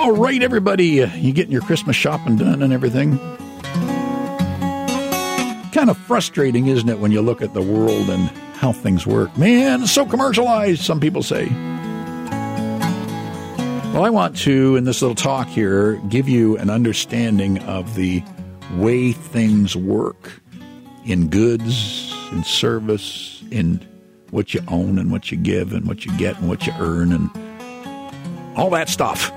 [0.00, 3.18] All right, everybody, uh, you getting your Christmas shopping done and everything?
[5.72, 9.36] Kind of frustrating, isn't it, when you look at the world and how things work?
[9.36, 11.48] Man, it's so commercialized, some people say.
[13.92, 18.22] Well, I want to, in this little talk here, give you an understanding of the
[18.76, 20.40] way things work
[21.04, 23.86] in goods, in service, in
[24.30, 27.12] what you own and what you give and what you get and what you earn
[27.12, 27.28] and
[28.56, 29.30] all that stuff.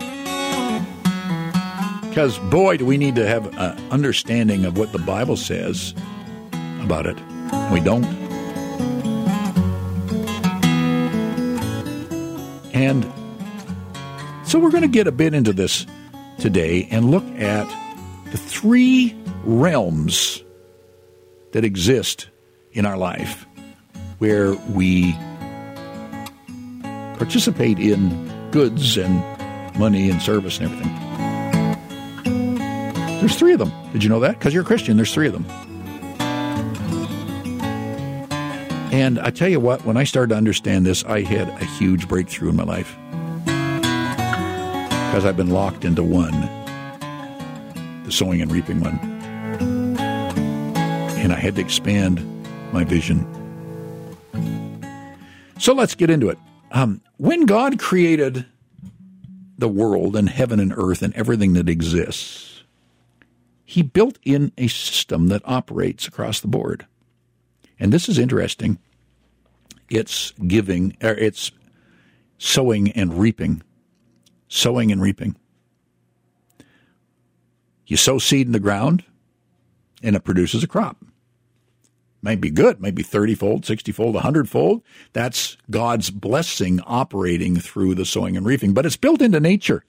[2.13, 5.95] Because, boy, do we need to have an understanding of what the Bible says
[6.83, 7.17] about it.
[7.71, 8.05] We don't.
[12.71, 13.03] And
[14.45, 15.87] so we're going to get a bit into this
[16.37, 17.65] today and look at
[18.31, 20.43] the three realms
[21.53, 22.29] that exist
[22.73, 23.47] in our life
[24.19, 25.13] where we
[27.17, 29.15] participate in goods and
[29.79, 31.12] money and service and everything.
[33.23, 33.71] There's three of them.
[33.93, 34.37] Did you know that?
[34.37, 35.45] Because you're a Christian, there's three of them.
[38.91, 42.09] And I tell you what, when I started to understand this, I had a huge
[42.09, 42.97] breakthrough in my life.
[45.05, 46.33] Because I've been locked into one,
[48.03, 48.99] the sowing and reaping one.
[51.17, 52.19] And I had to expand
[52.73, 53.25] my vision.
[55.59, 56.37] So let's get into it.
[56.73, 58.45] Um, when God created
[59.57, 62.52] the world and heaven and earth and everything that exists,
[63.73, 66.85] he built in a system that operates across the board.
[67.79, 68.77] And this is interesting.
[69.89, 71.51] It's giving, or it's
[72.37, 73.63] sowing and reaping.
[74.47, 75.35] Sowing and reaping.
[77.87, 79.05] You sow seed in the ground,
[80.03, 81.03] and it produces a crop.
[82.21, 84.83] Might be good, might be 30 fold, 60 fold, 100 fold.
[85.13, 88.75] That's God's blessing operating through the sowing and reaping.
[88.75, 89.83] But it's built into nature,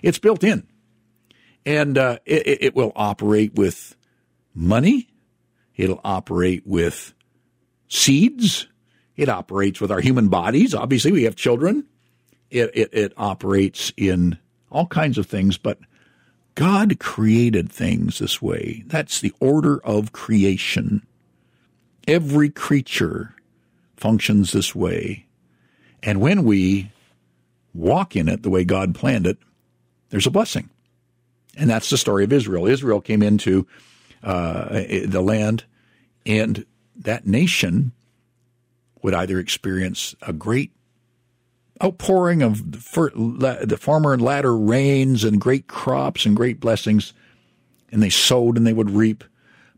[0.00, 0.66] it's built in
[1.66, 3.96] and uh, it, it will operate with
[4.54, 5.08] money.
[5.76, 7.14] It'll operate with
[7.88, 8.68] seeds.
[9.16, 10.74] It operates with our human bodies.
[10.74, 11.86] Obviously, we have children.
[12.50, 14.38] It, it, it operates in
[14.70, 15.78] all kinds of things, but
[16.54, 18.84] God created things this way.
[18.86, 21.04] That's the order of creation.
[22.06, 23.34] Every creature
[23.96, 25.26] functions this way.
[26.02, 26.92] And when we
[27.72, 29.38] walk in it the way God planned it,
[30.10, 30.70] there's a blessing.
[31.56, 32.66] And that's the story of Israel.
[32.66, 33.66] Israel came into
[34.22, 35.64] uh, the land,
[36.26, 36.64] and
[36.96, 37.92] that nation
[39.02, 40.72] would either experience a great
[41.82, 47.12] outpouring of the former and latter rains and great crops and great blessings,
[47.92, 49.24] and they sowed and they would reap.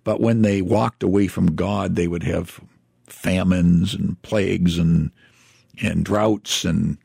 [0.05, 2.61] But when they walked away from God, they would have
[3.07, 5.11] famines and plagues and
[5.83, 6.97] and droughts and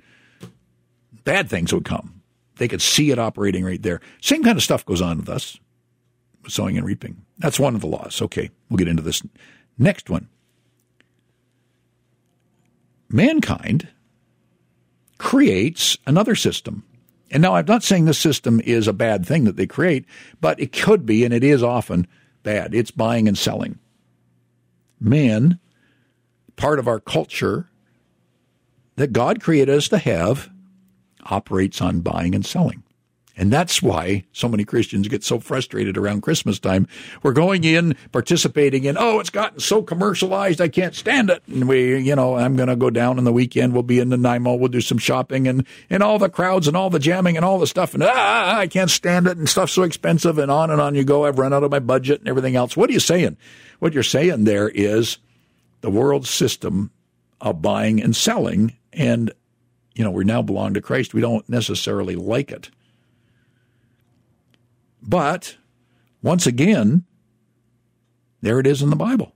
[1.23, 2.20] bad things would come.
[2.61, 4.01] They could see it operating right there.
[4.21, 5.57] Same kind of stuff goes on with us,
[6.47, 7.25] sowing and reaping.
[7.39, 8.21] That's one of the laws.
[8.21, 9.23] Okay, we'll get into this
[9.79, 10.29] next one.
[13.09, 13.87] Mankind
[15.17, 16.83] creates another system.
[17.31, 20.05] And now I'm not saying this system is a bad thing that they create,
[20.39, 22.05] but it could be, and it is often
[22.43, 22.75] bad.
[22.75, 23.79] It's buying and selling.
[24.99, 25.57] Man,
[26.57, 27.71] part of our culture
[28.97, 30.51] that God created us to have,
[31.29, 32.83] operates on buying and selling.
[33.37, 36.87] And that's why so many Christians get so frustrated around Christmas time.
[37.23, 41.41] We're going in, participating in, oh, it's gotten so commercialized, I can't stand it.
[41.47, 43.73] And we, you know, I'm going to go down on the weekend.
[43.73, 44.55] We'll be in the Nanaimo.
[44.55, 47.57] We'll do some shopping and, and all the crowds and all the jamming and all
[47.57, 47.93] the stuff.
[47.93, 49.37] And ah, I can't stand it.
[49.37, 51.25] And stuff's so expensive and on and on you go.
[51.25, 52.75] I've run out of my budget and everything else.
[52.75, 53.37] What are you saying?
[53.79, 55.17] What you're saying there is
[55.79, 56.91] the world system
[57.39, 58.75] of buying and selling.
[58.93, 59.31] And
[59.95, 62.69] you know, we now belong to Christ, we don't necessarily like it.
[65.01, 65.57] But
[66.21, 67.05] once again,
[68.41, 69.33] there it is in the Bible.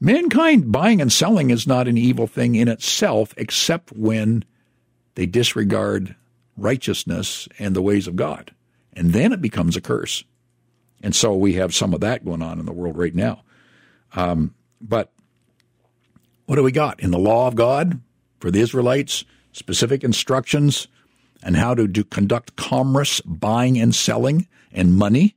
[0.00, 4.44] Mankind buying and selling is not an evil thing in itself, except when
[5.14, 6.16] they disregard
[6.56, 8.52] righteousness and the ways of God.
[8.94, 10.24] And then it becomes a curse.
[11.02, 13.42] And so we have some of that going on in the world right now.
[14.14, 15.12] Um, but
[16.46, 17.00] what do we got?
[17.00, 18.00] In the law of God,
[18.42, 20.88] for the Israelites, specific instructions
[21.44, 25.36] on how to do, conduct commerce, buying and selling, and money.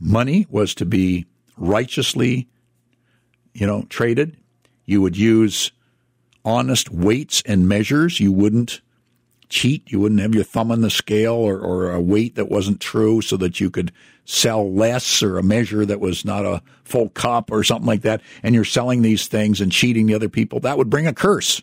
[0.00, 1.26] Money was to be
[1.56, 2.48] righteously,
[3.54, 4.36] you know, traded.
[4.84, 5.70] You would use
[6.44, 8.18] honest weights and measures.
[8.18, 8.80] You wouldn't
[9.48, 9.90] cheat.
[9.90, 13.20] You wouldn't have your thumb on the scale or, or a weight that wasn't true
[13.20, 13.92] so that you could
[14.24, 18.20] sell less or a measure that was not a full cup or something like that.
[18.42, 20.60] And you're selling these things and cheating the other people.
[20.60, 21.62] That would bring a curse.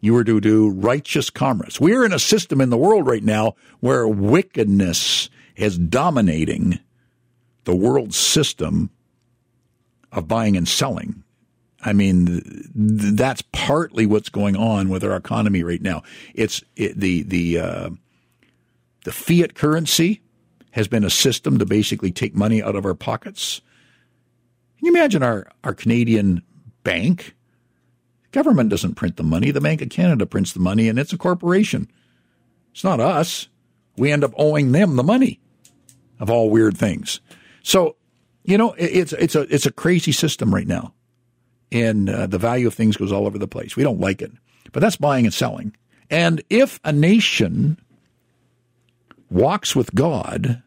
[0.00, 1.80] You were to do righteous commerce.
[1.80, 6.78] We're in a system in the world right now where wickedness is dominating
[7.64, 8.90] the world system
[10.12, 11.24] of buying and selling.
[11.84, 16.02] I mean, th- that's partly what's going on with our economy right now.
[16.34, 17.90] It's it, the the uh,
[19.04, 20.20] the fiat currency
[20.72, 23.60] has been a system to basically take money out of our pockets.
[24.78, 26.42] Can you imagine our, our Canadian
[26.84, 27.34] bank?
[28.30, 29.50] Government doesn't print the money.
[29.50, 31.90] The Bank of Canada prints the money, and it's a corporation.
[32.72, 33.48] It's not us.
[33.96, 35.40] We end up owing them the money
[36.20, 37.20] of all weird things.
[37.62, 37.96] So,
[38.44, 40.92] you know, it's it's a it's a crazy system right now,
[41.70, 43.76] and uh, the value of things goes all over the place.
[43.76, 44.32] We don't like it,
[44.72, 45.74] but that's buying and selling.
[46.10, 47.78] And if a nation
[49.30, 50.62] walks with God,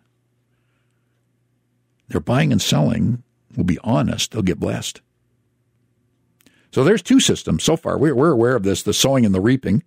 [2.09, 3.23] their buying and selling
[3.55, 4.31] will be honest.
[4.31, 5.01] They'll get blessed.
[6.71, 7.97] So there's two systems so far.
[7.97, 9.83] We're, we're aware of this the sowing and the reaping.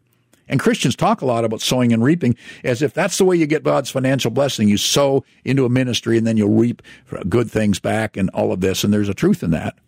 [0.47, 3.47] And Christians talk a lot about sowing and reaping as if that's the way you
[3.47, 4.69] get God's financial blessing.
[4.69, 6.83] You sow into a ministry and then you'll reap
[7.31, 8.85] good things back and all of this.
[8.85, 9.79] And there's a truth in that.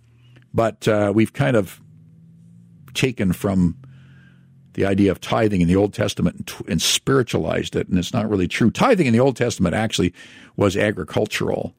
[0.53, 1.81] But uh, we've kind of
[2.95, 3.77] taken from
[4.77, 7.89] the idea of tithing in the Old Testament and, and spiritualized it.
[7.89, 8.71] And it's not really true.
[8.71, 10.13] Tithing in the Old Testament actually
[10.57, 11.75] was agricultural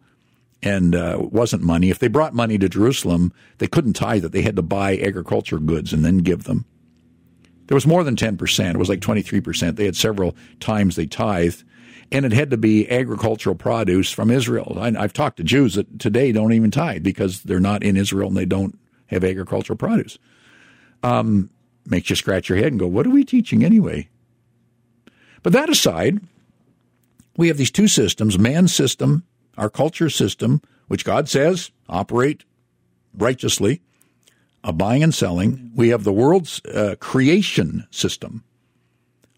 [0.64, 1.90] and uh, wasn't money.
[1.90, 4.32] If they brought money to Jerusalem, they couldn't tithe it.
[4.32, 6.66] They had to buy agriculture goods and then give them.
[7.68, 8.70] There was more than 10%.
[8.72, 9.76] It was like 23%.
[9.76, 11.64] They had several times they tithed.
[12.12, 14.78] And it had to be agricultural produce from Israel.
[14.80, 18.30] I, have talked to Jews that today don't even tithe because they're not in Israel
[18.30, 20.18] and they don't have agricultural produce.
[21.04, 21.50] Um,
[21.86, 24.10] makes you scratch your head and go, what are we teaching anyway?
[25.44, 26.20] But that aside,
[27.36, 29.24] we have these two systems man's system
[29.58, 32.46] our culture system, which God says operate
[33.14, 33.82] righteously,
[34.64, 35.72] a buying and selling.
[35.76, 38.44] We have the world's uh, creation system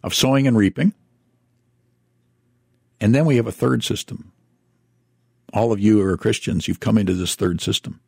[0.03, 0.93] of sowing and reaping.
[3.01, 4.31] And then we have a third system.
[5.53, 7.99] All of you are Christians, you've come into this third system.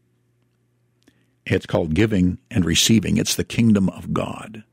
[1.46, 3.18] It's called giving and receiving.
[3.18, 4.64] It's the kingdom of God.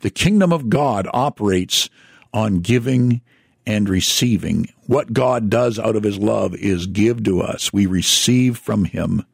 [0.00, 1.88] The kingdom of God operates
[2.32, 3.22] on giving
[3.66, 4.68] and receiving.
[4.86, 7.72] What God does out of his love is give to us.
[7.72, 9.24] We receive from him.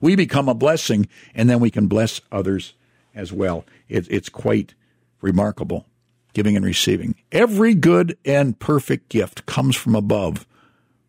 [0.00, 2.74] We become a blessing, and then we can bless others
[3.14, 3.64] as well.
[3.88, 4.74] It, it's quite
[5.20, 5.86] remarkable,
[6.36, 7.14] giving and receiving.
[7.32, 10.46] Every good and perfect gift comes from above,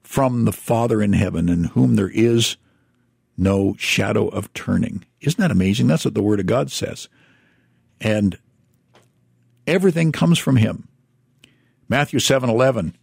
[0.02, 2.56] from the Father in heaven, in whom there is
[3.38, 5.04] no shadow of turning.
[5.20, 5.88] Isn't that amazing?
[5.88, 7.10] That's what the Word of God says.
[8.00, 8.40] And
[9.68, 10.88] everything comes from Him.
[11.90, 12.96] Matthew 7 11.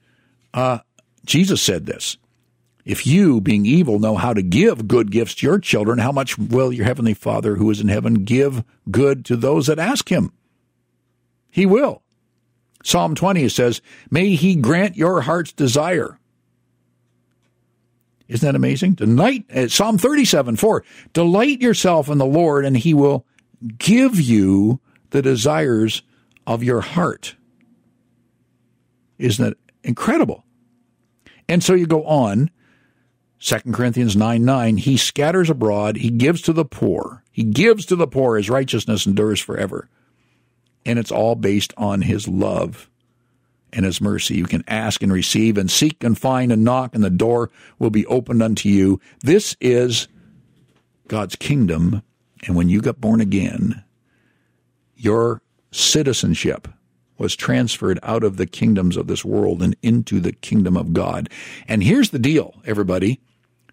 [0.54, 0.78] Uh,
[1.26, 2.16] Jesus said this.
[2.86, 6.38] If you, being evil, know how to give good gifts to your children, how much
[6.38, 10.32] will your heavenly Father who is in heaven give good to those that ask him?
[11.50, 12.03] He will.
[12.84, 16.18] Psalm 20 says, May he grant your heart's desire.
[18.28, 18.94] Isn't that amazing?
[18.94, 23.26] Delight, uh, Psalm 37 4, delight yourself in the Lord, and he will
[23.78, 26.02] give you the desires
[26.46, 27.36] of your heart.
[29.18, 30.44] Isn't that incredible?
[31.48, 32.50] And so you go on,
[33.40, 37.22] 2 Corinthians 9 9, he scatters abroad, he gives to the poor.
[37.30, 39.88] He gives to the poor, his righteousness endures forever.
[40.86, 42.90] And it's all based on his love
[43.72, 44.36] and his mercy.
[44.36, 47.90] You can ask and receive and seek and find and knock, and the door will
[47.90, 49.00] be opened unto you.
[49.20, 50.08] This is
[51.08, 52.02] God's kingdom.
[52.46, 53.82] And when you got born again,
[54.96, 56.68] your citizenship
[57.18, 61.28] was transferred out of the kingdoms of this world and into the kingdom of God.
[61.68, 63.20] And here's the deal, everybody.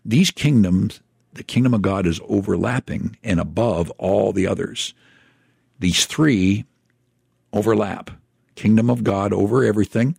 [0.05, 1.01] These kingdoms,
[1.33, 4.93] the kingdom of God is overlapping and above all the others.
[5.79, 6.65] These three
[7.53, 8.11] overlap.
[8.55, 10.17] Kingdom of God over everything,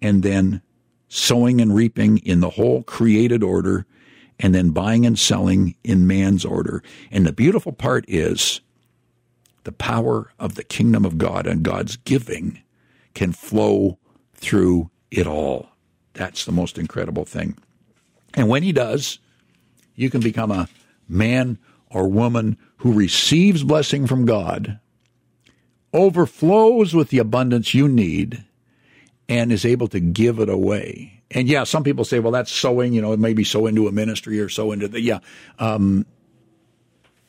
[0.00, 0.62] and then
[1.08, 3.86] sowing and reaping in the whole created order,
[4.38, 6.82] and then buying and selling in man's order.
[7.10, 8.60] And the beautiful part is
[9.64, 12.62] the power of the kingdom of God and God's giving
[13.14, 13.98] can flow
[14.34, 15.68] through it all.
[16.14, 17.56] That's the most incredible thing.
[18.34, 19.18] And when he does,
[19.94, 20.68] you can become a
[21.08, 21.58] man
[21.90, 24.80] or woman who receives blessing from God,
[25.92, 28.44] overflows with the abundance you need,
[29.28, 31.22] and is able to give it away.
[31.30, 34.40] And yeah, some people say, well, that's sowing, you know, maybe sow into a ministry
[34.40, 35.20] or sow into the, yeah.
[35.58, 36.04] Um,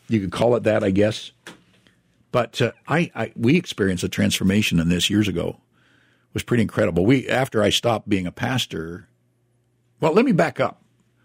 [0.09, 1.31] you could call it that, I guess.
[2.31, 5.49] But uh, I, I, we experienced a transformation in this years ago.
[5.49, 7.05] It was pretty incredible.
[7.05, 9.07] We after I stopped being a pastor.
[10.01, 10.81] Well, let me back up.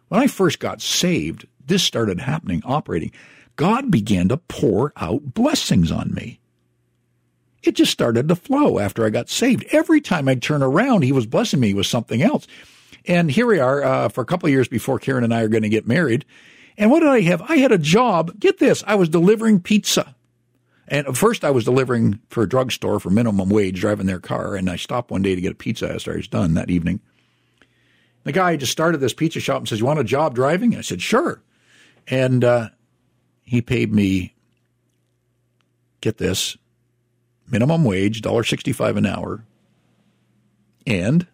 [0.09, 3.13] When I first got saved, this started happening, operating.
[3.57, 6.41] God began to pour out blessings on me.
[7.63, 9.67] It just started to flow after I got saved.
[9.73, 12.47] Every time I'd turn around, he was blessing me with something else.
[13.07, 15.49] And here we are uh, for a couple of years before Karen and I are
[15.49, 16.25] going to get married.
[16.77, 17.43] And what did I have?
[17.43, 18.39] I had a job.
[18.39, 18.85] Get this.
[18.87, 20.15] I was delivering pizza.
[20.87, 24.55] And first I was delivering for a drugstore for minimum wage, driving their car.
[24.55, 27.01] And I stopped one day to get a pizza after I was done that evening.
[28.25, 30.77] The guy just started this pizza shop and says, you want a job driving?
[30.77, 31.43] I said, sure.
[32.07, 32.69] And uh,
[33.45, 34.35] he paid me,
[36.01, 36.57] get this,
[37.51, 39.45] minimum wage, $1.65 an hour,
[40.87, 41.27] and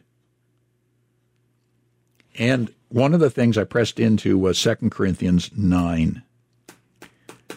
[2.38, 6.24] And one of the things I pressed into was 2 Corinthians 9.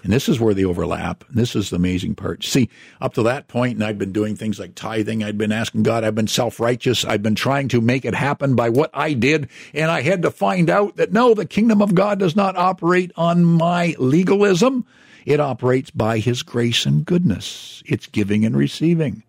[0.02, 1.24] And this is where they overlap.
[1.30, 2.42] This is the amazing part.
[2.44, 2.68] See,
[3.00, 5.22] up to that point, and I've been doing things like tithing.
[5.22, 6.02] I'd been asking God.
[6.02, 7.04] I've been self-righteous.
[7.04, 9.48] I've been trying to make it happen by what I did.
[9.72, 13.12] And I had to find out that no, the kingdom of God does not operate
[13.16, 14.84] on my legalism.
[15.24, 17.82] It operates by his grace and goodness.
[17.86, 19.22] It's giving and receiving.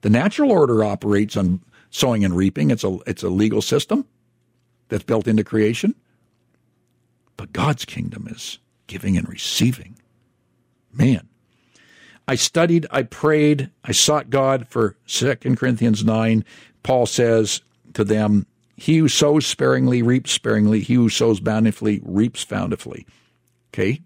[0.00, 2.72] The natural order operates on sowing and reaping.
[2.72, 4.06] It's a, it's a legal system
[4.90, 5.94] that's built into creation.
[7.38, 9.96] But God's kingdom is giving and receiving.
[10.92, 11.26] Man.
[12.28, 16.44] I studied, I prayed, I sought God for 2 Corinthians 9.
[16.84, 17.60] Paul says
[17.94, 23.06] to them, He who sows sparingly reaps sparingly, he who sows bountifully reaps bountifully.
[23.72, 24.02] Okay?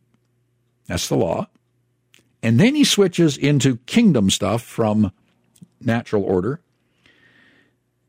[0.86, 1.48] That's the law.
[2.42, 5.12] And then he switches into kingdom stuff from
[5.80, 6.60] natural order.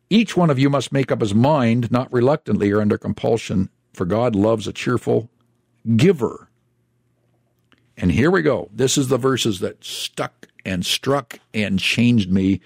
[0.10, 4.06] Each one of you must make up his mind, not reluctantly or under compulsion, for
[4.06, 5.30] God loves a cheerful
[5.96, 6.50] giver.
[7.98, 8.70] And here we go.
[8.74, 12.62] This is the verses that stuck and struck and changed me.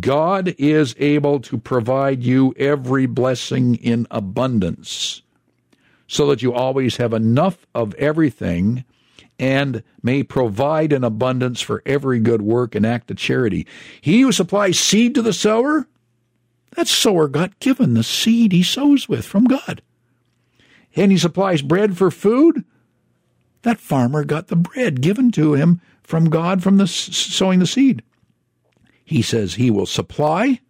[0.00, 5.22] God is able to provide you every blessing in abundance
[6.06, 8.84] so that you always have enough of everything
[9.38, 13.66] and may provide an abundance for every good work and act of charity.
[14.00, 15.88] He who supplies seed to the sower,
[16.72, 19.82] that sower got given the seed he sows with from God.
[20.94, 22.64] And he supplies bread for food,
[23.62, 28.02] that farmer got the bread given to him from God from the sowing the seed.
[29.04, 30.60] He says he will supply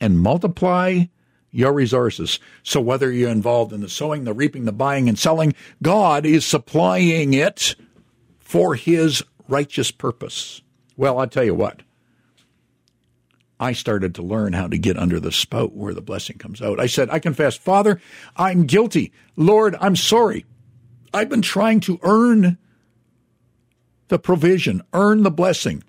[0.00, 1.04] and multiply
[1.50, 2.40] your resources.
[2.62, 6.44] So whether you're involved in the sowing, the reaping, the buying and selling, God is
[6.44, 7.76] supplying it
[8.38, 10.62] for his righteous purpose.
[10.96, 11.82] Well, I'll tell you what.
[13.60, 16.80] I started to learn how to get under the spout where the blessing comes out.
[16.80, 18.00] I said, I confess, Father,
[18.36, 19.12] I'm guilty.
[19.36, 20.44] Lord, I'm sorry.
[21.12, 22.58] I've been trying to earn
[24.08, 25.84] the provision, earn the blessing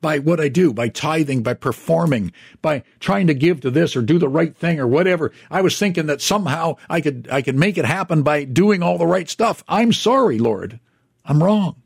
[0.00, 4.02] by what I do, by tithing, by performing, by trying to give to this or
[4.02, 5.32] do the right thing or whatever.
[5.50, 8.98] I was thinking that somehow I could I could make it happen by doing all
[8.98, 9.64] the right stuff.
[9.68, 10.80] I'm sorry, Lord.
[11.24, 11.76] I'm wrong.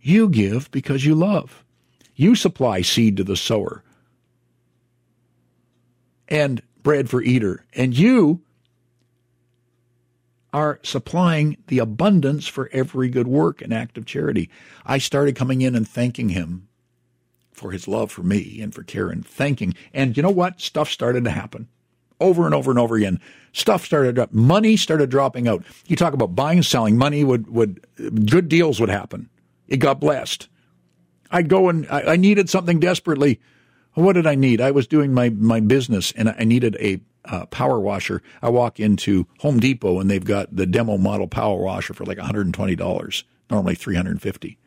[0.00, 1.64] You give because you love.
[2.20, 3.82] You supply seed to the sower
[6.28, 8.42] and bread for eater, and you
[10.52, 14.50] are supplying the abundance for every good work and act of charity.
[14.84, 16.68] I started coming in and thanking him
[17.52, 19.74] for his love for me and for Karen, thanking.
[19.94, 20.60] And you know what?
[20.60, 21.68] Stuff started to happen
[22.20, 23.18] over and over and over again.
[23.54, 24.30] Stuff started up.
[24.30, 25.64] Money started dropping out.
[25.86, 26.98] You talk about buying and selling.
[26.98, 27.80] Money would, would,
[28.28, 29.30] good deals would happen.
[29.68, 30.50] It got blessed.
[31.30, 33.40] I'd go and I, I needed something desperately.
[33.94, 34.60] What did I need?
[34.60, 38.22] I was doing my, my business and I needed a uh, power washer.
[38.40, 42.18] I walk into Home Depot and they've got the demo model power washer for like
[42.18, 43.24] $120.
[43.50, 44.58] normally 350.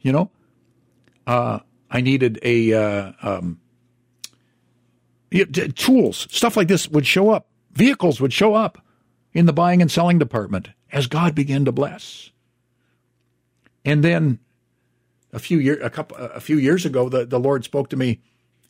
[0.00, 0.30] You know,
[1.26, 3.60] uh, I needed a uh, um,
[5.74, 7.46] tools, stuff like this would show up.
[7.72, 8.84] Vehicles would show up
[9.32, 12.30] in the buying and selling department as God began to bless.
[13.84, 14.40] And then
[15.32, 18.20] a few year a couple a few years ago, the, the Lord spoke to me.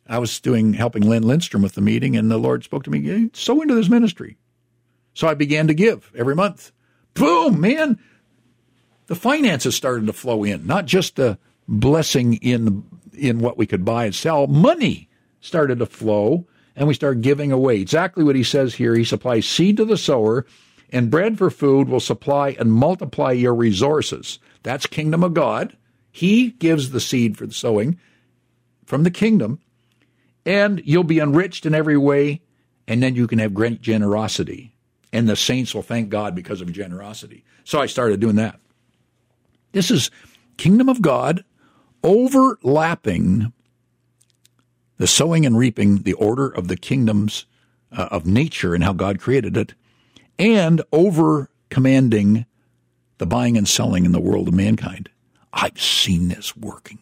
[0.07, 3.01] I was doing helping Lynn Lindstrom with the meeting, and the Lord spoke to me,
[3.01, 4.37] hey, sow into this ministry.
[5.13, 6.71] So I began to give every month.
[7.13, 7.99] Boom, man.
[9.07, 13.85] The finances started to flow in, not just the blessing in in what we could
[13.85, 14.47] buy and sell.
[14.47, 17.79] Money started to flow, and we started giving away.
[17.79, 18.95] Exactly what he says here.
[18.95, 20.45] He supplies seed to the sower,
[20.89, 24.39] and bread for food will supply and multiply your resources.
[24.63, 25.77] That's kingdom of God.
[26.15, 27.99] He gives the seed for the sowing
[28.85, 29.59] from the kingdom,
[30.45, 32.41] and you'll be enriched in every way,
[32.87, 34.75] and then you can have great generosity.
[35.11, 37.43] And the saints will thank God because of generosity.
[37.63, 38.59] So I started doing that.
[39.71, 40.11] This is
[40.57, 41.43] kingdom of God
[42.03, 43.51] overlapping
[44.97, 47.47] the sowing and reaping, the order of the kingdoms
[47.91, 49.73] uh, of nature and how God created it,
[50.37, 52.45] and over commanding
[53.17, 55.09] the buying and selling in the world of mankind.
[55.53, 56.99] I've seen this working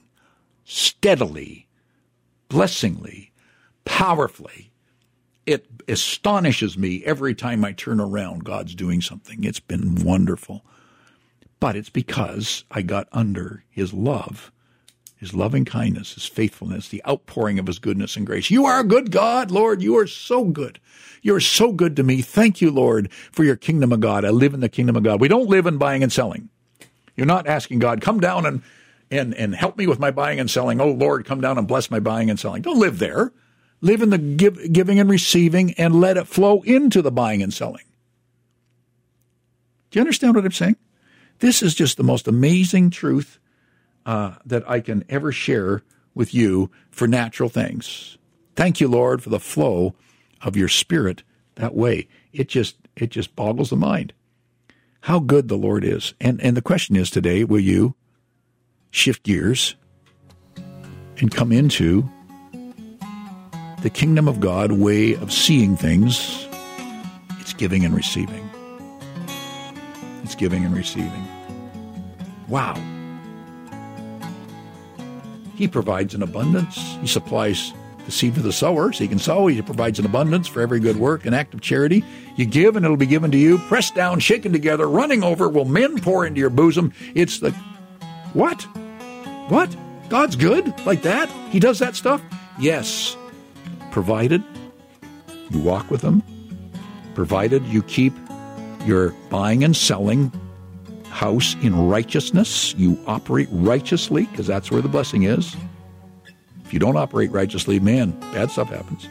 [0.65, 1.67] steadily,
[2.49, 3.31] blessingly,
[3.85, 4.71] powerfully.
[5.45, 9.43] It astonishes me every time I turn around, God's doing something.
[9.43, 10.63] It's been wonderful.
[11.59, 14.51] But it's because I got under His love,
[15.17, 18.49] His loving kindness, His faithfulness, the outpouring of His goodness and grace.
[18.49, 19.81] You are a good God, Lord.
[19.81, 20.79] You are so good.
[21.21, 22.21] You are so good to me.
[22.21, 24.25] Thank you, Lord, for your kingdom of God.
[24.25, 25.21] I live in the kingdom of God.
[25.21, 26.49] We don't live in buying and selling.
[27.15, 28.61] You're not asking God, come down and,
[29.09, 30.79] and, and help me with my buying and selling.
[30.79, 32.61] Oh, Lord, come down and bless my buying and selling.
[32.61, 33.31] Don't live there.
[33.81, 37.53] Live in the give, giving and receiving and let it flow into the buying and
[37.53, 37.83] selling.
[39.89, 40.77] Do you understand what I'm saying?
[41.39, 43.39] This is just the most amazing truth
[44.05, 45.81] uh, that I can ever share
[46.13, 48.17] with you for natural things.
[48.55, 49.95] Thank you, Lord, for the flow
[50.41, 51.23] of your spirit
[51.55, 52.07] that way.
[52.31, 54.13] It just it just boggles the mind
[55.01, 56.13] how good the Lord is.
[56.21, 57.95] And, and the question is today will you
[58.91, 59.75] shift gears
[61.17, 62.07] and come into
[63.81, 66.47] the kingdom of God way of seeing things?
[67.39, 68.49] It's giving and receiving.
[70.23, 71.27] It's giving and receiving.
[72.47, 72.75] Wow.
[75.55, 76.75] He provides an abundance.
[77.01, 77.73] He supplies
[78.11, 79.47] seed for the sower, so you can sow.
[79.47, 82.03] He provides an abundance for every good work, an act of charity.
[82.35, 83.57] You give, and it'll be given to you.
[83.57, 86.93] Pressed down, shaken together, running over, will men pour into your bosom.
[87.15, 87.51] It's the
[88.33, 88.61] what?
[89.49, 89.75] What?
[90.09, 91.29] God's good like that?
[91.49, 92.21] He does that stuff?
[92.59, 93.15] Yes.
[93.91, 94.43] Provided
[95.49, 96.23] you walk with Him,
[97.13, 98.13] provided you keep
[98.85, 100.31] your buying and selling
[101.09, 105.55] house in righteousness, you operate righteously, because that's where the blessing is.
[106.71, 109.09] If you don't operate righteously, man, bad stuff happens.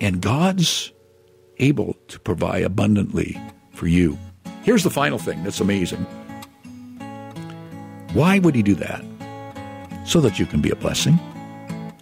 [0.00, 0.90] And God's
[1.58, 4.18] able to provide abundantly for you.
[4.64, 6.04] Here's the final thing that's amazing.
[8.12, 9.04] Why would He do that?
[10.04, 11.16] So that you can be a blessing,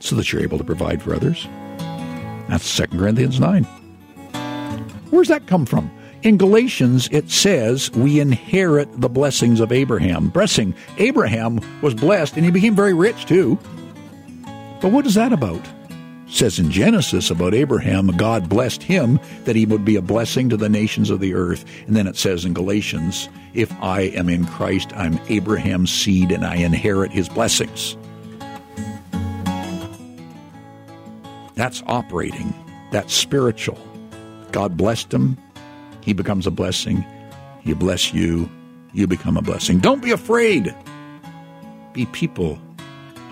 [0.01, 1.47] so that you're able to provide for others.
[2.49, 3.65] That's 2 Corinthians 9.
[5.11, 5.91] Where's that come from?
[6.23, 10.31] In Galatians, it says we inherit the blessings of Abraham.
[10.31, 10.75] Blessing.
[10.97, 13.59] Abraham was blessed and he became very rich too.
[14.81, 15.67] But what is that about?
[16.29, 20.49] It says in Genesis about Abraham, God blessed him that he would be a blessing
[20.51, 21.65] to the nations of the earth.
[21.87, 26.45] And then it says in Galatians, if I am in Christ, I'm Abraham's seed and
[26.45, 27.97] I inherit his blessings.
[31.55, 32.55] That's operating.
[32.93, 33.79] That's spiritual.
[34.53, 35.37] God blessed him.
[36.03, 37.05] He becomes a blessing.
[37.63, 38.49] He bless you.
[38.93, 39.81] You become a blessing.
[39.81, 40.75] Don't be afraid.
[41.95, 42.61] Be people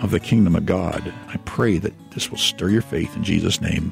[0.01, 1.13] of the kingdom of God.
[1.27, 3.91] I pray that this will stir your faith in Jesus' name.